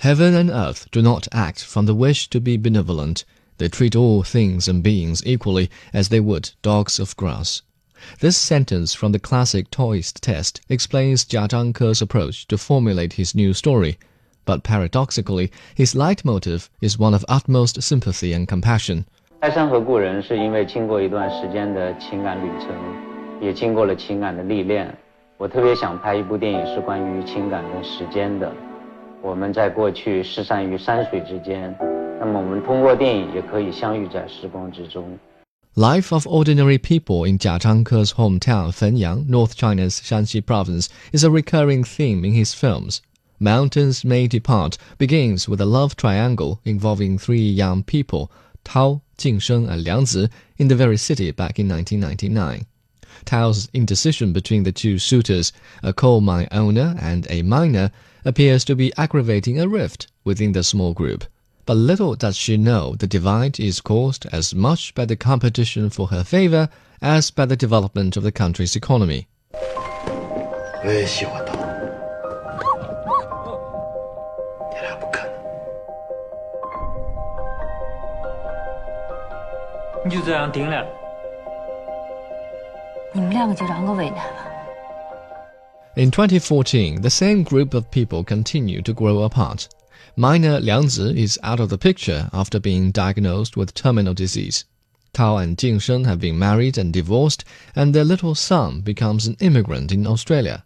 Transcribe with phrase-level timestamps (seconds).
[0.00, 3.26] Heaven and earth do not act from the wish to be benevolent.
[3.58, 7.60] They treat all things and beings equally as they would dogs of grass.
[8.18, 13.52] This sentence from the classic Taoist text explains Jia Zhangke's approach to formulate his new
[13.52, 13.98] story,
[14.46, 19.04] but paradoxically, his leitmotif is one of utmost sympathy and compassion.
[19.42, 22.70] 开山河故人是因为经过一段时间的情感旅程，
[23.42, 24.96] 也经过了情感的历练。
[25.36, 28.50] 我特别想拍一部电影，是关于情感跟时间的。
[29.22, 31.74] 我们在过去失散于山水之间，
[32.18, 35.18] 那么我们通过电影也可以相遇在时光之中。
[35.74, 41.84] Life of Ordinary People in Jia Zhangke's hometown Fenyang, North China's Shanxi Province, is a recurring
[41.84, 43.02] theme in his films.
[43.38, 48.30] Mountains May Depart begins with a love triangle involving three young people,
[48.64, 50.28] Tao, Jingsheng, and Liangzi,
[50.58, 52.66] in the very city back in 1999.
[53.24, 57.90] Tao's indecision between the two suitors, a coal mine owner and a miner,
[58.24, 61.24] appears to be aggravating a rift within the small group.
[61.66, 66.08] But little does she know the divide is caused as much by the competition for
[66.08, 66.68] her favor
[67.00, 69.28] as by the development of the country's economy.
[85.96, 89.68] In 2014, the same group of people continue to grow apart.
[90.14, 94.64] Miner Liangzi is out of the picture after being diagnosed with terminal disease.
[95.12, 97.44] Tao and Jingsheng have been married and divorced,
[97.74, 100.64] and their little son becomes an immigrant in Australia.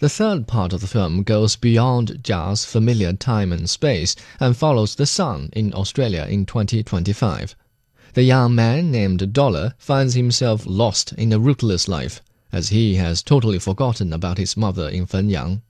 [0.00, 4.96] The third part of the film goes beyond Jia's familiar time and space and follows
[4.96, 7.54] the son in Australia in 2025.
[8.14, 13.24] The young man named Dollar finds himself lost in a rootless life, as he has
[13.24, 15.62] totally forgotten about his mother in Fenyang.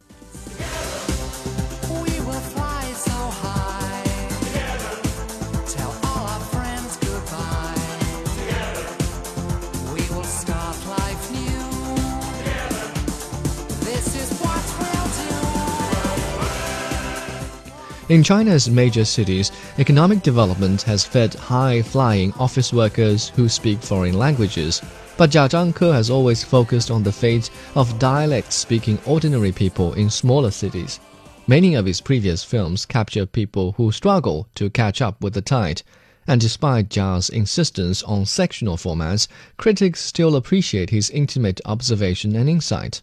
[18.10, 24.82] In China's major cities, economic development has fed high-flying office workers who speak foreign languages.
[25.18, 30.50] But Jia Zhangke has always focused on the fate of dialect-speaking ordinary people in smaller
[30.50, 31.00] cities.
[31.46, 35.82] Many of his previous films capture people who struggle to catch up with the tide.
[36.28, 39.28] And despite Jia's insistence on sectional formats,
[39.58, 43.02] critics still appreciate his intimate observation and insight.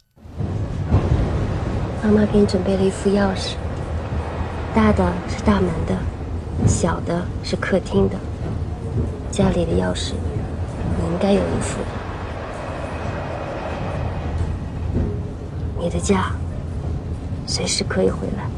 [2.02, 3.56] 妈妈给你准备了一副钥匙。
[4.74, 5.98] 大的是大门的，
[6.66, 8.16] 小的是客厅的。
[9.30, 10.12] 家里的钥匙，
[10.98, 11.78] 你应该有一副。
[15.78, 16.34] 你的家，
[17.47, 18.48] 随时可以回来。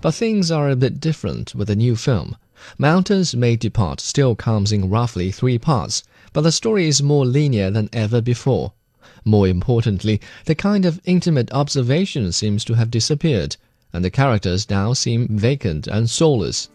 [0.00, 2.34] But things are a bit different with the new film.
[2.78, 6.02] Mountains May Depart still comes in roughly three parts,
[6.32, 8.72] but the story is more linear than ever before.
[9.24, 13.56] More importantly, the kind of intimate observation seems to have disappeared
[13.93, 16.69] and the characters now seem vacant and soulless.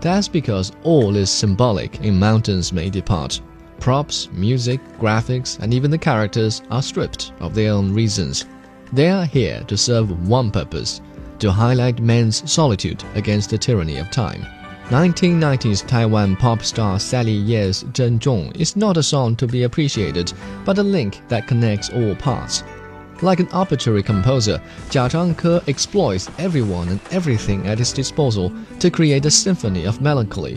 [0.00, 3.40] That's because all is symbolic in Mountains May Depart.
[3.80, 8.46] Props, music, graphics, and even the characters are stripped of their own reasons.
[8.92, 11.00] They are here to serve one purpose
[11.38, 14.44] to highlight men's solitude against the tyranny of time.
[14.88, 20.32] 1990s Taiwan pop star Sally Yeh's Zhen Zhong is not a song to be appreciated,
[20.64, 22.64] but a link that connects all parts.
[23.20, 29.26] Like an arbitrary composer, Jia Zhangke exploits everyone and everything at his disposal to create
[29.26, 30.56] a symphony of melancholy.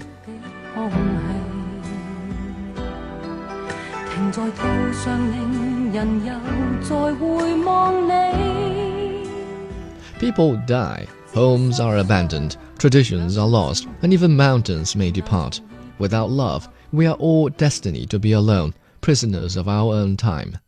[10.19, 15.61] People die, homes are abandoned, traditions are lost, and even mountains may depart.
[15.97, 20.59] Without love, we are all destined to be alone, prisoners of our own time.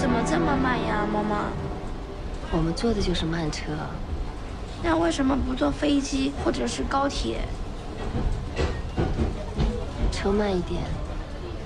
[0.00, 1.52] 怎么这么慢呀，妈妈？
[2.50, 3.64] 我们坐的就是慢车。
[4.82, 7.46] 那为什么不坐飞机或者是高铁？
[10.10, 10.82] 车慢一点，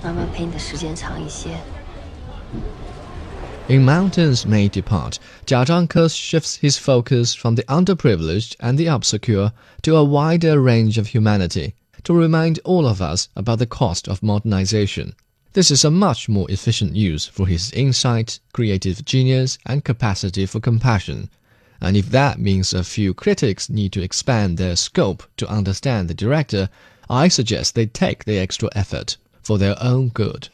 [0.03, 1.51] 妈妈陪你的时间长一些。
[3.69, 9.95] In Mountains May Depart, Jia Zhangke shifts his focus from the underprivileged and the obscure to
[9.97, 15.15] a wider range of humanity to remind all of us about the cost of modernization.
[15.55, 20.59] This is a much more efficient use for his insight, creative genius, and capacity for
[20.59, 21.31] compassion.
[21.81, 26.15] And if that means a few critics need to expand their scope to understand the
[26.15, 26.71] director,
[27.09, 30.49] I suggest they take the extra effort for their own good.